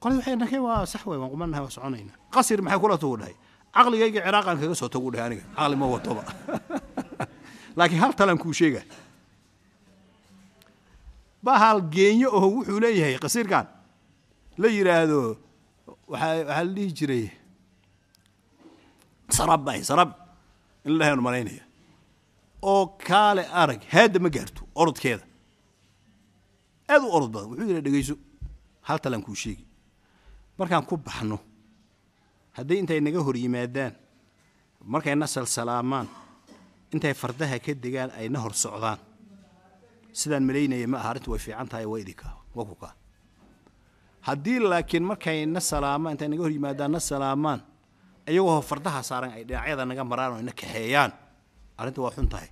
Qoladi 0.00 0.18
waxay 0.18 0.36
nakay 0.36 0.60
waa 0.60 0.86
sax 0.86 1.06
wey 1.06 1.18
waan 1.18 1.30
qumanahay 1.30 1.62
waa 1.62 1.70
soconayna. 1.70 2.12
Qasir 2.34 2.60
maxay 2.62 2.80
kula 2.80 2.98
tagu 2.98 3.16
dhahay? 3.16 3.36
Caqligayga 3.74 4.20
ciraaqan 4.26 4.56
kaga 4.60 4.74
soo 4.74 4.88
tagu 4.88 5.10
dhahay 5.10 5.26
aniga. 5.26 5.44
Caqli 5.56 5.76
ma 5.76 5.86
watoba. 5.86 6.22
Laakiin 7.78 8.00
hal 8.02 8.12
talan 8.12 8.38
kuu 8.38 8.52
sheega 8.52 8.82
bahal 11.42 11.78
geenyo 11.94 12.28
oo 12.38 12.48
wuxuu 12.56 12.80
leeyahay 12.80 13.18
qasiirkan. 13.24 13.66
La 14.60 14.68
yidhaahdo 14.68 15.18
waxaa 16.12 16.64
la 16.66 16.72
dhihi 16.74 16.92
jiray 16.98 17.24
sarab 19.36 19.60
bay 19.66 19.80
sarab 19.82 20.10
in 20.84 20.92
la 20.98 21.16
malaynaya. 21.16 21.64
Oo 22.62 22.86
kaale 23.06 23.42
arag 23.62 23.82
haadda 23.92 24.18
ma 24.24 24.28
gaarto 24.30 24.62
orodkeeda. 24.74 25.24
Aad 26.88 27.02
u 27.02 27.08
orod 27.16 27.30
badan 27.34 27.48
wuxuu 27.50 27.68
yidhi 27.70 27.82
dhegeyso 27.86 28.14
hal 28.86 28.98
talan 29.02 29.22
kuu 29.26 29.34
sheegi. 29.42 29.64
Markaan 30.58 30.84
ku 30.86 30.96
baxno 30.96 31.38
haddii 32.56 32.78
intay 32.82 33.00
naga 33.00 33.20
hor 33.26 33.36
yimaadaan 33.36 33.94
markayna 34.92 35.26
salsalaamaan 35.26 36.06
intay 36.92 37.14
fardaha 37.20 37.56
ka 37.64 37.72
degaan 37.84 38.10
ay 38.18 38.28
na 38.28 38.38
hor 38.44 38.54
socdaan 38.54 38.98
sidaan 40.20 40.44
malaynaya 40.48 40.86
ma 40.92 40.98
aha 41.00 41.08
arrintu 41.12 41.28
way 41.32 41.40
fiican 41.44 41.68
tahay 41.72 41.86
waa 41.92 42.00
idinka 42.04 42.28
waa 42.56 42.64
ku 42.70 42.74
kaa 42.82 42.92
haddii 44.28 44.58
laakiin 44.72 45.04
markay 45.10 45.38
na 45.54 45.60
salaamaan 45.70 46.12
intay 46.14 46.28
naga 46.32 46.42
hor 46.44 46.52
yimaadaan 46.56 46.92
na 46.94 47.00
salaamaan 47.10 47.60
iyagoo 48.32 48.60
fardaha 48.70 49.00
saaran 49.08 49.30
ay 49.36 49.42
dhinacyada 49.48 49.84
naga 49.90 50.04
maraan 50.10 50.30
oo 50.36 50.40
ina 50.44 50.52
kaxeeyaan 50.60 51.10
arrinta 51.80 52.00
waa 52.04 52.14
xun 52.16 52.28
tahay. 52.32 52.48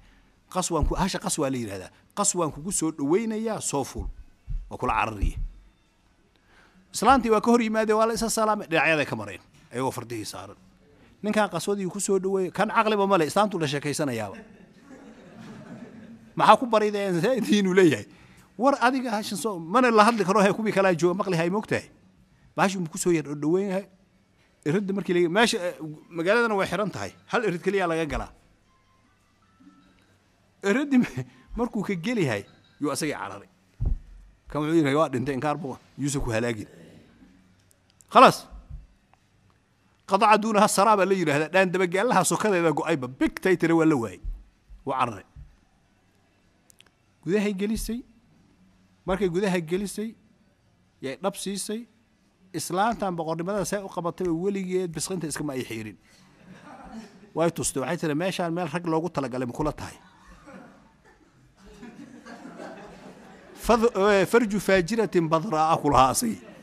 Qas 0.55 0.67
waan 0.75 0.83
ku 0.89 0.95
hasha 1.01 1.19
qas 1.25 1.37
waa 1.39 1.51
la 1.53 1.59
yidhahdaa 1.63 1.91
qas 2.19 2.31
waan 2.39 2.51
kugu 2.55 2.73
soo 2.79 2.91
dhawaynayaa 2.99 3.61
soo 3.71 3.85
ful 3.91 4.07
waa 4.71 4.79
kula 4.81 4.95
carariya 4.99 5.39
islaantii 6.95 7.31
waa 7.35 7.41
ka 7.45 7.51
hor 7.53 7.63
yimaadee 7.63 7.95
waa 7.99 8.07
la 8.11 8.15
isa 8.19 8.27
salaamay 8.39 8.67
dhinacyaday 8.67 9.07
ka 9.11 9.17
mareen 9.21 9.43
ayagoo 9.73 9.93
fardihii 9.99 10.27
saaran. 10.33 10.59
Ninkan 11.23 11.47
qaswadii 11.55 11.87
ku 11.95 12.01
soo 12.01 12.19
kan 12.51 12.69
caqliba 12.77 13.07
male 13.07 13.25
islaantu 13.31 13.59
la 13.63 13.67
sheekaysanayaaba 13.73 14.37
maxaa 16.37 16.57
ku 16.57 16.67
barideen 16.67 17.21
inuu 17.59 17.75
leeyahay. 17.75 18.07
War 18.59 18.75
adiga 18.81 19.11
hashan 19.11 19.39
soo 19.39 19.59
mana 19.59 19.91
la 19.91 20.05
hadli 20.05 20.25
karo 20.25 20.41
kuwii 20.55 20.73
kalaa 20.73 20.95
jooga 20.95 21.15
maqli 21.15 21.37
hay 21.37 21.51
mogtahay 21.51 21.89
bahashu 22.57 22.85
ku 22.93 22.99
soo 22.99 23.13
yar 23.13 23.25
dhaweynyahay 23.25 23.87
iridda 24.65 24.93
markii 24.93 25.29
meesha 25.29 25.59
magaaladana 26.11 26.55
way 26.55 26.67
xiran 26.67 26.91
tahay. 26.91 27.13
Hal 27.27 27.45
irid 27.45 27.63
keliya 27.63 27.87
laga 27.87 28.07
galaa 28.07 28.33
iriddi 30.63 30.97
markuu 31.59 31.83
ka 31.83 31.95
geliyahay 31.95 32.45
yuu 32.81 32.93
asagii 32.93 33.17
cararay. 33.17 33.49
Kan 34.49 34.63
wuxuu 34.63 34.77
yidhi 34.77 34.95
waa 34.95 35.09
dhintay 35.09 35.35
inkaar 35.35 35.57
buqa 35.57 35.79
yuusuf 35.99 36.23
ku 36.25 36.31
halaagin. 36.31 36.69
Khalaas 38.13 38.51
qadaca 40.11 40.37
duunaha 40.43 40.69
saraa 40.69 40.97
baa 40.99 41.07
la 41.07 41.15
yidhahdaa 41.15 41.51
dhaan 41.55 41.71
dabagaalaha 41.75 42.23
sokadeeda 42.31 42.73
go'ayba 42.79 43.07
bigtay 43.21 43.55
tire 43.57 43.75
waa 43.81 43.87
la 43.93 43.97
waayey 44.03 44.21
wuu 44.87 44.95
cararay 44.99 45.27
gudahay 47.31 47.55
gelisay 47.55 48.01
markay 49.07 49.29
gudaha 49.31 49.61
gelisay 49.71 50.11
yay 51.05 51.15
dhab 51.23 51.35
siisay 51.43 51.87
islaantan 52.53 53.17
boqornimada 53.17 53.65
see 53.65 53.79
u 53.79 53.89
qabatayba 53.89 54.35
weligeed 54.45 54.91
bisqinta 54.97 55.27
iskama 55.31 55.53
ay 55.55 55.63
xiirin. 55.71 55.97
Way 57.35 57.51
tustay 57.51 57.81
waxay 57.83 57.99
tiri 58.03 58.15
meeshaan 58.15 58.53
meel 58.53 58.69
rag 58.75 58.87
loogu 58.87 59.09
talagalay 59.09 59.47
ma 59.47 59.53
kula 59.53 59.73
tahay. 59.73 59.97
Farju 64.33 64.59
faajiratin 64.67 65.29
badraa 65.31 65.77
kulahaa 65.83 66.15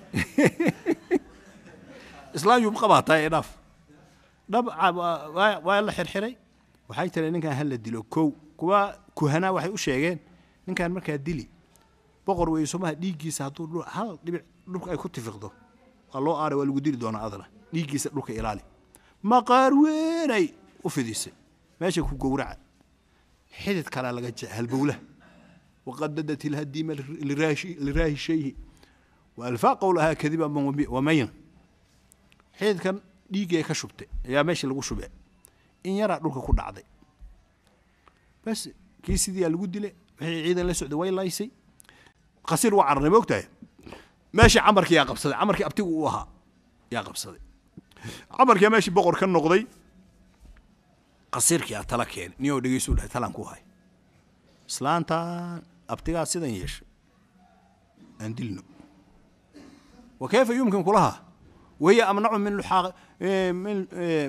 islaan 2.38 2.62
yuu 2.64 2.72
qabaa 2.72 3.02
tahay 3.08 3.30
dhaaf. 3.30 3.48
Dhab 4.50 4.66
waa 5.68 5.82
la 5.88 5.92
xirxiray. 5.98 6.34
Waxay 6.90 7.10
tiri 7.10 7.32
ninkan 7.32 7.56
ha 7.56 7.64
la 7.64 7.78
dilo 7.78 8.04
kow. 8.04 8.32
Kuwa 8.60 8.80
kuhanaa 9.16 9.52
waxay 9.56 9.72
u 9.72 9.78
sheegeen 9.78 10.20
ninkan 10.68 10.92
markaa 10.92 11.18
dili. 11.18 11.50
Boqor 12.26 12.50
weeye 12.50 12.68
somaha 12.68 12.94
dhiiggiisa 12.94 13.44
hadduu 13.44 13.82
hal 13.96 14.18
dhibic 14.24 14.44
dhulka 14.68 14.92
ay 14.92 14.98
ku 14.98 15.10
tifiqdo 15.10 15.52
waa 16.14 16.20
loo 16.22 16.36
aaray 16.36 16.58
waa 16.60 16.66
lagu 16.66 16.82
dili 16.82 16.98
doonaa 16.98 17.24
adana. 17.28 17.46
Dhiiggiisa 17.74 18.10
dhulka 18.10 18.34
ilaali. 18.34 18.62
Maqaar 19.24 19.74
weynay 19.74 20.46
u 20.84 20.90
fidisay. 20.90 21.34
Meesha 21.80 22.04
ku 22.04 22.16
gowraca. 22.16 22.58
Xidid 23.64 23.90
kalaa 23.90 24.12
laga 24.12 24.28
jeca 24.32 24.54
halbowlaha 24.56 25.00
waqadadat 25.86 26.44
ilhadiima 26.46 26.94
liraahishayhi 27.86 28.56
waalfaa 29.38 29.76
qowlahaa 29.82 30.16
kadiba 30.16 30.46
wamayan 30.96 31.30
xididkan 32.60 33.00
dhiiggay 33.32 33.64
ka 33.64 33.74
shubtay. 33.74 34.08
Ayaa 34.28 34.44
meesha 34.44 34.68
lagu 34.68 34.82
shubee. 34.84 35.10
In 35.84 35.96
yaraa 35.96 36.20
dhulka 36.20 36.42
ku 36.42 36.54
dhacday. 36.54 36.84
Bas 38.46 38.70
kii 39.04 39.18
sidiiyaa 39.18 39.50
lagu 39.50 39.68
dilay 39.68 39.94
wixii 40.20 40.44
ciidan 40.46 40.68
la 40.70 40.74
socday 40.80 40.98
way 41.02 41.12
laysay 41.18 41.48
qasiir 42.50 42.74
waa 42.78 42.86
cararay 42.90 43.10
ma 43.14 43.18
ogtahay? 43.22 43.46
Meeshii 44.38 44.62
camarkii 44.68 44.96
yaa 45.00 45.06
qabsaday 45.10 45.38
camarkii 45.42 45.66
abtigu 45.70 45.92
u 46.02 46.08
ahaa 46.10 46.26
yaa 46.96 47.04
qabsaday. 47.08 47.42
Camarkiyaa 48.38 48.72
meeshii 48.74 48.94
boqor 48.98 49.16
ka 49.20 49.26
noqday 49.36 49.62
qasiirkii 51.36 51.76
aa 51.80 51.84
tala 51.90 52.06
keenay 52.12 52.36
niyoo 52.42 52.60
dhegeysu 52.64 52.96
dhahay 52.98 53.10
talaan 53.16 53.34
ku 53.38 53.44
hay. 53.50 53.62
Islaantan 54.70 55.62
abtigaa 55.94 56.26
sidan 56.32 56.52
yeeshay 56.60 56.88
aan 58.22 58.32
dilno. 58.38 58.62
Wa 60.20 60.28
kayfa 60.32 60.54
yumkin 60.60 60.84
kulaha? 60.88 61.14
Wahiya 61.80 62.04
amnacu 62.10 62.40
min 62.46 62.56
min 63.64 63.78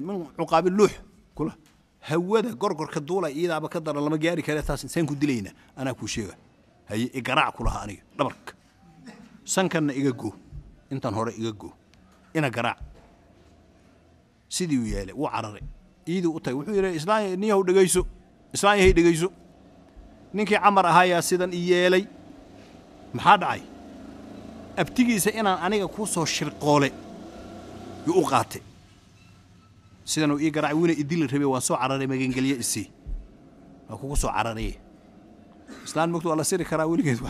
min 0.06 0.16
cuqaabi 0.38 0.70
luux 0.78 0.92
kula 1.36 1.52
hawada 2.00 2.50
gorgorka 2.54 3.00
duula 3.00 3.30
iyadaaba 3.30 3.68
ka 3.68 3.80
daran 3.80 4.02
lama 4.04 4.18
gaari 4.18 4.42
kare 4.42 4.62
taas 4.62 4.82
insaan 4.84 5.06
ku 5.06 5.14
dilayna. 5.14 5.50
Anaa 5.76 5.94
kuu 5.94 6.06
sheega. 6.06 6.34
Haye 6.88 7.10
igaraac 7.18 7.54
kulaha 7.56 7.82
aniga 7.84 8.02
dhabarka. 8.18 8.52
Sankanna 9.44 9.92
iga 9.94 10.12
goo. 10.12 10.32
Intan 10.90 11.14
hore 11.14 11.32
iga 11.36 11.52
goo. 11.52 11.72
Ina 12.34 12.50
garaac. 12.50 12.78
Sidii 14.48 14.78
uu 14.78 14.86
yeelay 14.86 15.14
wuu 15.14 15.28
cararay. 15.28 15.62
Iidii 16.08 16.26
u 16.36 16.40
tagay 16.40 16.56
wuxuu 16.58 16.74
yidhi 16.74 16.96
islaan 16.96 17.36
niyahow 17.40 17.62
dhegayso 17.66 18.02
islaan 18.54 18.78
yahay 18.78 18.92
dhegayso 18.92 19.28
ninkii 20.34 20.56
camar 20.64 20.86
ahaayaa 20.86 21.22
sidan 21.22 21.52
i 21.52 21.60
yeelay. 21.70 22.04
Maxaa 23.14 23.36
dhacay? 23.42 23.62
Abtigiisa 24.76 25.30
inaan 25.30 25.58
aniga 25.66 25.88
kuu 25.88 26.06
soo 26.06 26.24
shirqoole 26.24 26.88
yuu 28.06 28.20
u 28.20 28.24
qaatay 28.30 28.62
sidan 30.10 30.30
uu 30.34 30.40
ii 30.46 30.50
garaacay 30.56 30.78
wiina 30.80 30.94
idili 31.02 31.26
rabay 31.32 31.48
waan 31.54 31.62
soo 31.68 31.76
cararay 31.82 32.06
magangelye 32.12 32.56
isii 32.64 32.86
waa 33.88 33.96
kugu 34.00 34.16
soo 34.22 34.30
cararaye 34.36 34.74
islaan 35.86 36.10
mogta 36.12 36.28
waa 36.30 36.38
la 36.40 36.44
siri 36.50 36.64
karaa 36.70 36.86
weligeed 36.92 37.20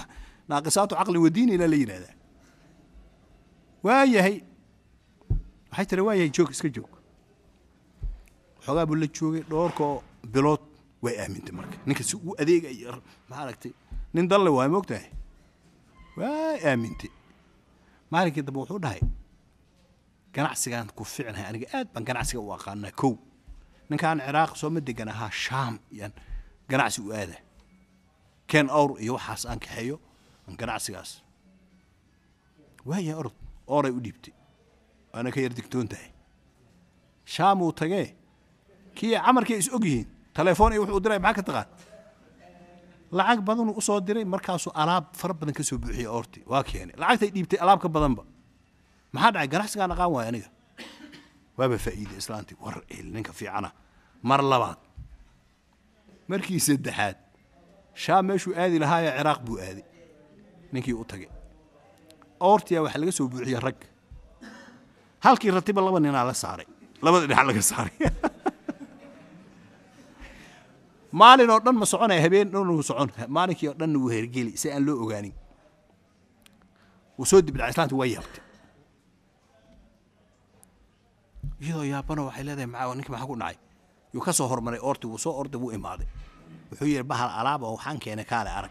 naaqisaatu 0.50 0.94
caqli 0.98 1.18
wadiini 1.24 1.52
ilaa 1.56 1.70
la 1.72 1.76
yidhahdaa 1.82 2.14
waa 3.86 4.04
yahay 4.14 4.36
waxay 5.70 5.86
tiri 5.90 6.02
waa 6.06 6.14
yahay 6.18 6.30
joog 6.36 6.50
iska 6.54 6.68
joog. 6.76 6.90
Xoogaa 8.64 8.86
buu 8.88 8.96
la 9.02 9.06
joogay 9.16 9.42
dhoorkoo 9.50 9.94
bilood 10.32 10.62
way 11.04 11.14
aamintay 11.22 11.54
marka. 11.58 11.76
Ninka 11.86 12.02
si 12.08 12.14
uu 12.16 12.34
adeegaya 12.42 12.92
maaragtay 13.30 13.72
nin 14.14 14.28
dalle 14.30 14.50
waa 14.56 14.68
moogtahay? 14.74 15.06
Waa 16.16 16.56
aamintay. 16.70 17.10
Maalinkii 18.10 18.42
dambe 18.46 18.60
wuxuu 18.60 18.80
dhahay 18.84 19.00
ganacsigaan 20.38 20.88
ku 20.96 21.02
ficnahay 21.14 21.46
aniga 21.50 21.66
aad 21.76 21.88
baan 21.94 22.04
ganacsiga 22.08 22.40
u 22.46 22.50
aqaanaa 22.56 22.92
kow. 23.00 23.12
Ninkaan 23.90 24.18
ciraaq 24.26 24.52
soo 24.60 24.70
ma 24.74 24.80
degan 24.88 25.08
ahaa 25.14 25.30
shaam 25.44 25.74
yaan 25.98 26.12
ganacsi 26.70 27.00
u 27.06 27.10
aada 27.20 27.36
ken 28.50 28.66
awr 28.78 28.90
iyo 29.04 29.12
waxaas 29.18 29.42
aan 29.50 29.60
kaxeeyo 29.64 29.96
ganacsigaas. 30.60 31.10
Waaya 32.88 33.14
orod 33.20 33.36
ooray 33.74 33.92
u 33.98 34.00
dhiibtay 34.04 34.34
waana 35.12 35.30
ka 35.34 35.40
yar 35.44 35.52
digtoon 35.58 35.88
tahay 35.92 36.10
shaamuu 37.34 37.72
tagee 37.80 38.06
kii 38.96 39.14
camarkii 39.26 39.58
is 39.62 39.68
og 39.76 39.84
yihiin 39.84 40.08
telefoon 40.38 40.72
iyo 40.72 40.80
wuxuu 40.84 41.00
diray 41.04 41.18
maxaa 41.18 41.36
ka 41.38 41.42
taqaan? 41.48 41.68
Lacag 43.18 43.40
badanuu 43.48 43.74
u 43.80 43.82
soo 43.88 44.00
diray 44.00 44.24
markaasuu 44.34 44.72
alaab 44.82 45.04
fara 45.20 45.34
badan 45.40 45.54
ka 45.58 45.62
soo 45.68 45.78
buuxiyey 45.82 46.08
waa 46.52 46.62
keenay 46.68 46.96
lacagtay 47.02 47.30
dhiibtay 47.34 47.58
alaab 47.64 47.80
badanba 47.96 48.22
maxaa 49.12 49.32
dhacay 49.32 49.48
ganacsigaan 49.48 49.92
aqaan 49.92 50.12
waay 50.12 50.28
aniga. 50.28 50.48
Waaba 51.58 51.78
faa'iide 51.78 52.16
islaantii. 52.16 52.56
War 52.60 52.82
el 52.90 53.06
ninka 53.14 53.32
fiicana. 53.32 53.72
Mar 54.22 54.42
labaad. 54.42 54.78
Markii 56.28 56.60
saddexaad 56.60 57.16
shaam 57.94 58.26
meeshuu 58.26 58.54
aadi 58.62 58.78
lahaayee 58.78 59.12
ciraaq 59.18 59.40
buu 59.46 59.58
aaday 59.58 59.86
ninkii 60.72 60.94
u 60.94 61.04
tagay. 61.04 61.30
Oortiyaa 62.40 62.82
waxaa 62.84 63.00
laga 63.02 63.12
soo 63.18 63.28
buuxiyey 63.28 63.60
rag. 63.66 63.78
Halkii 65.24 65.50
ratiba 65.50 65.80
laba 65.82 66.00
ninaa 66.00 66.24
la 66.30 66.34
saaray. 66.34 66.66
Labada 67.02 67.26
dhinac 67.26 67.46
laga 67.50 67.62
saaray. 67.70 67.96
Maalin 71.20 71.50
oo 71.50 71.60
dhan 71.64 71.76
ma 71.80 71.86
soconaya 71.92 72.22
habeen 72.22 72.52
dhan 72.52 72.70
uu 72.70 72.82
socon. 72.82 73.10
Maalinkii 73.28 73.68
oo 73.70 73.78
dhanna 73.80 73.98
wuu 73.98 74.12
hergeli 74.16 74.52
si 74.60 74.70
aan 74.72 74.84
loo 74.86 74.98
ogaanin. 75.04 75.34
Wuu 77.18 77.26
soo 77.30 77.40
dibdhacay 77.46 77.72
islaanti 77.72 77.94
waa 78.00 78.10
yaabtay 78.14 78.47
iyadoo 81.62 81.84
yaabana 81.92 82.22
waxay 82.28 82.44
leedahay 82.48 82.66
maxaa 82.72 82.94
ninka 82.98 83.10
maxaa 83.12 83.26
ku 83.30 83.36
dhacay? 83.36 83.56
Yuu 84.14 84.22
ka 84.26 84.32
soo 84.32 84.48
hormaray 84.48 84.80
oorti 84.80 85.06
wuu 85.06 85.18
soo 85.18 85.32
orday 85.40 85.58
wuu 85.60 85.72
imaaday. 85.78 86.06
Wuxuu 86.70 86.86
yidhi 86.86 87.02
bahal 87.02 87.30
alaaba 87.40 87.66
oo 87.66 87.76
waxaan 87.76 87.98
keenay 87.98 88.24
kaale 88.24 88.50
arag. 88.50 88.70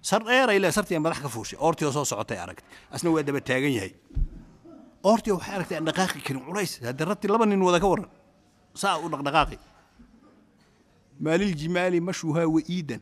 Sar 0.00 0.20
dheeray 0.24 0.58
le 0.58 0.70
sartii 0.72 0.98
madax 0.98 1.20
ka 1.24 1.28
fuushay 1.28 1.58
oortii 1.60 1.84
oo 1.88 1.92
soo 1.92 2.04
socotay 2.04 2.38
aragtay 2.38 2.64
asna 2.94 3.10
waa 3.10 3.22
daba 3.22 3.40
taagan 3.40 3.72
yahay. 3.76 3.92
Oortii 5.04 5.32
waxay 5.36 5.54
aragtay 5.56 5.76
aan 5.78 5.84
dhaqaaqi 5.88 6.20
karin 6.26 6.42
culays 6.46 6.72
haddii 6.84 7.28
laba 7.32 7.46
nin 7.46 7.60
wada 7.62 7.80
ka 7.80 7.86
waran 7.92 8.08
saa 8.74 8.98
u 8.98 9.08
dhaqdhaqaaqi. 9.12 9.56
Maaliljimaali 11.20 12.00
mashuuhaa 12.00 12.46
wa'iidan 12.54 13.00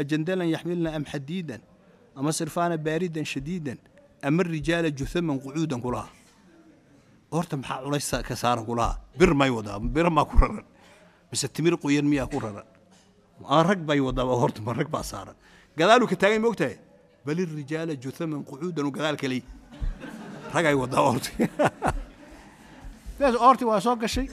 ajandalan 0.00 0.48
yaxmilna 0.54 0.90
am 0.96 1.04
xadiidan 1.04 1.60
ama 2.16 2.32
sirfaana 2.32 2.76
baaridan 2.78 3.24
shadiidan 3.24 3.78
ama 4.22 4.42
rijaala 4.42 4.90
juthaman 4.90 5.38
qucuudan 5.44 5.80
kulaha 5.84 6.08
horta 7.34 7.56
maxaa 7.56 7.82
culays 7.84 8.10
ka 8.28 8.34
saaran 8.42 8.64
kulaha 8.68 8.94
bir 9.18 9.30
may 9.34 9.50
wadaa 9.50 9.78
bir 9.94 10.06
maa 10.10 10.24
ku 10.24 10.38
raran. 10.38 10.64
Mise 11.30 11.46
timir 11.54 11.74
qoyan 11.82 12.06
miyaa 12.12 12.30
ku 12.32 12.38
raran? 12.44 12.66
Aan 13.54 13.66
rag 13.68 13.80
bay 13.88 14.00
wadaa 14.00 14.24
horta 14.42 14.60
ma 14.66 14.72
rag 14.72 14.88
baa 14.94 15.02
saaran. 15.02 15.36
Gadaaluu 15.78 16.08
ka 16.08 16.16
taagan 16.16 16.42
moogtahay 16.46 16.78
bal 17.26 17.38
irijaala 17.38 17.94
juthaman 18.02 18.44
qucuudan 18.48 18.90
gadaal 18.96 19.16
kale 19.22 19.38
ragay 20.54 20.74
wadaa 20.82 21.02
horta. 21.08 21.30
Sidaas 23.14 23.36
oorti 23.46 23.64
waa 23.70 23.80
soo 23.80 23.96
gashay. 23.96 24.26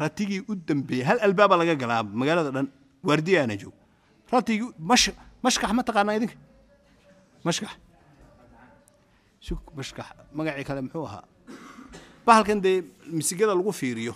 Ratigii 0.00 0.42
u 0.50 0.54
dambeeyey. 0.68 1.04
Hal 1.08 1.18
albaaba 1.26 1.56
laga 1.60 1.74
galaa 1.82 2.02
magaalada 2.20 2.50
dhan. 2.56 2.68
Waardiyaana 3.08 3.54
joog. 3.62 3.74
Ratigii 4.32 4.70
mash 4.78 5.10
mashkax 5.44 5.70
ma 5.78 5.82
taqaanaa 5.88 6.18
idinka? 6.18 6.36
Mashkax. 7.46 7.72
Sug 9.46 9.60
mashkax. 9.78 10.06
Magacii 10.38 10.64
kale 10.68 10.80
muxuu 10.86 11.06
ahaa 11.10 11.24
bahalkan 12.28 12.60
dee 12.64 12.76
misigada 13.18 13.54
lagu 13.56 13.72
fiiriyo. 13.72 14.14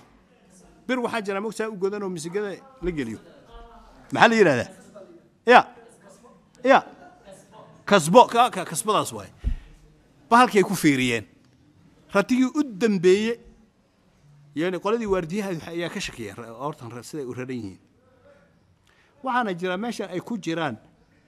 Bir 0.88 0.98
waxaa 1.04 1.20
jira 1.26 1.40
mogtaa 1.40 1.68
u 1.72 1.76
godan 1.82 2.02
oo 2.02 2.08
misigada 2.16 2.50
la 2.84 2.90
geliyo. 2.98 3.18
Maxaa 4.12 4.28
la 4.30 4.34
yidhahdaa 4.40 4.70
ya 5.52 5.60
ya. 6.70 6.78
Kasbo 7.90 8.20
kasbadaas 8.70 9.10
waay. 9.16 9.30
Bahalkay 10.30 10.62
ku 10.62 10.74
fiiriyeen. 10.82 11.24
Ratigii 12.14 12.50
u 12.58 12.62
dambeeye 12.80 13.40
yani 14.54 14.76
qoladii 14.84 15.08
waardiyaha 15.14 15.50
ayaa 15.72 15.88
ka 15.94 16.00
shakiyeen 16.00 16.36
hortan 16.62 16.88
siday 17.02 17.24
u 17.24 17.32
raran 17.34 17.56
yihiin. 17.56 17.80
Waxaana 19.24 19.54
jira 19.60 19.76
meeshan 19.76 20.08
ay 20.14 20.20
ku 20.20 20.36
jiraan 20.38 20.76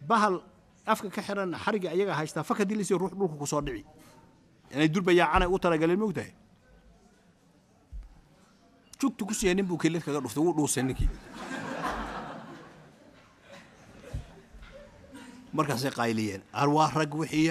bahal 0.08 0.42
afka 0.86 1.08
ka 1.10 1.22
xiran 1.22 1.50
xariga 1.64 1.88
ayaga 1.90 2.14
haystaa. 2.20 2.42
Faka 2.44 2.64
dilisi 2.64 2.94
ruux 2.94 3.10
dhulka 3.18 3.36
ku 3.40 3.46
soo 3.46 3.60
dhici. 3.62 3.84
Inay 4.74 4.88
durbayaacanay 4.88 5.48
u 5.48 5.58
talagaleen 5.58 5.98
mogtahay 5.98 6.32
jugtu 9.04 9.26
ku 9.28 9.34
nin 9.54 9.66
buu 9.68 9.76
kelid 9.78 10.02
kaga 10.02 10.20
dhuftay 10.24 10.42
wuu 10.44 10.54
dhuusay 10.56 10.82
ninkii 10.82 11.08
markaasay 15.52 15.90
qayliyeen 15.90 16.42
waa 16.76 16.90
rag 16.90 17.14
wixii 17.14 17.50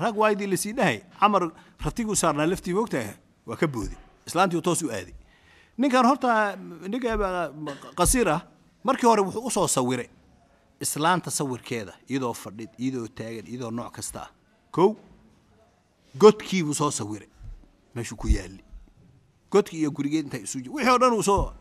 rag 0.00 0.16
waaydii 0.16 0.46
la 0.46 0.56
sii 0.56 0.72
dhahay. 0.72 1.00
Camar 1.20 1.50
ratiguu 1.84 2.16
saarnaa 2.16 2.46
laftii 2.46 2.74
mogtahay 2.74 3.14
waa 3.46 3.56
ka 3.56 3.66
booday 3.66 3.98
islaantii 4.26 4.62
toos 4.62 4.82
u 4.82 4.90
aaday 4.90 5.14
ninkan 5.78 6.06
horta 6.06 6.56
ninka 6.88 7.52
qasiir 7.98 8.28
ah 8.28 8.40
markii 8.84 9.06
hore 9.06 9.22
wuxuu 9.22 9.46
u 9.46 9.50
soo 9.50 9.68
sawiray 9.68 10.08
islaanta 10.80 11.30
sawirkeeda 11.30 11.92
iyadoo 12.08 12.32
fadhid 12.32 12.70
iyadoo 12.78 13.06
taagan 13.08 13.46
iyadoo 13.46 13.70
nooc 13.70 13.92
kasta. 13.92 14.20
Ah 14.22 14.30
kow 14.70 14.94
godkiibuu 16.18 16.74
soo 16.74 16.90
sawiray. 16.90 17.28
Meeshuu 17.94 18.16
ku 18.16 18.28
yaalli 18.28 18.64
godkii 19.52 19.78
iyo 19.82 19.90
gurigeed 19.96 20.24
intay 20.26 20.42
isu 20.46 20.58
wixii 20.74 20.90
oo 20.94 20.98
dhan 21.02 21.12
uu 21.18 21.22
soo 21.30 21.52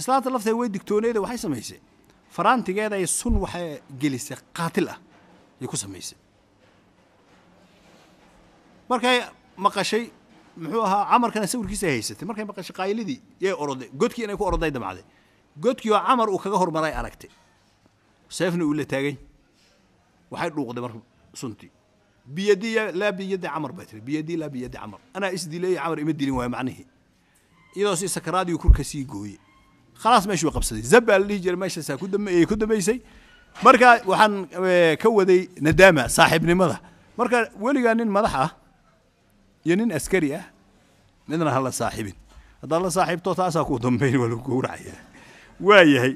islaanta 0.00 0.30
lafteeda 0.34 0.56
way 0.60 0.68
digtooneeda 0.68 1.20
waxay 1.24 1.38
samaysay. 1.44 1.80
Faraantigeeday 2.36 3.06
sun 3.06 3.34
waxay 3.44 3.68
gelisay 4.00 4.36
qaatil 4.58 4.88
ah 4.94 4.98
ayay 5.60 5.68
ku 5.72 5.76
samaysay. 5.76 6.18
Markay 8.90 9.18
maqashay 9.64 10.04
muxuu 10.62 10.82
ahaa 10.88 11.04
camarkana 11.12 11.46
sawirkiisa 11.52 11.86
haysatay. 11.92 12.26
Markay 12.28 12.44
maqashay 12.50 12.74
qaylidii 12.80 13.20
yay 13.44 13.52
oroday 13.62 13.88
godkii 14.00 14.24
inay 14.26 14.36
ku 14.36 14.44
oroday 14.50 14.70
damacday. 14.76 15.04
Godkii 15.64 15.90
oo 15.96 16.00
camar 16.06 16.28
uu 16.30 16.38
kaga 16.44 16.56
hormaray 16.62 16.92
aragtay. 17.00 17.30
Seefna 18.36 18.64
uu 18.68 18.74
la 18.78 18.84
taagay. 18.92 19.14
Waxay 20.30 20.50
dhuuqday 20.54 20.82
marka 20.84 20.98
suntii. 21.40 21.70
Biyadii 22.34 22.74
laa 23.00 23.12
biyadi 23.18 23.46
camar 23.54 23.72
bay 23.76 23.86
tiri 23.88 24.00
biyadii 24.08 24.36
laa 24.42 24.48
biyadi 24.54 24.76
camar. 24.78 25.00
Anaa 25.16 25.30
isdileeyay 25.36 25.78
camar 25.82 25.98
ima 26.02 26.12
dilin 26.12 26.34
waayo 26.38 26.50
macnihii 26.56 26.86
iyadoo 27.76 27.96
si 28.00 28.08
sakaraadii 28.08 28.56
kurka 28.62 28.84
sii 28.84 29.04
gooyey 29.04 29.38
khalaas 30.02 30.24
meeshuu 30.26 30.50
qabsaday 30.56 30.82
zabbaa 30.92 31.18
la 31.20 31.26
dhihi 31.28 31.40
jiray 31.44 31.56
meeshaasaa 31.62 31.96
ku 32.00 32.06
dambeeyey 32.08 32.46
ku 32.50 32.56
dambaysay 32.56 32.98
marka 33.62 34.00
waxaan 34.10 34.34
ka 35.02 35.08
waday 35.18 35.40
nadaama 35.66 36.08
saaxiibnimada 36.16 36.76
marka 37.18 37.38
weligaa 37.60 37.94
nin 37.94 38.08
madax 38.16 38.34
ah 38.44 38.50
iyo 39.66 39.76
nin 39.76 39.92
askari 39.98 40.34
ah 40.38 40.44
midna 41.28 41.50
ha 41.54 41.60
la 41.66 41.72
saaxiibin 41.72 42.16
haddaad 42.62 42.82
la 42.86 42.90
saaxiibto 42.96 43.34
taasaa 43.34 43.64
ku 43.68 43.78
dambayn 43.78 44.16
waa 44.20 44.28
lagu 44.32 44.42
gowracayaa 44.48 44.98
waa 45.60 45.82
yahay 45.94 46.14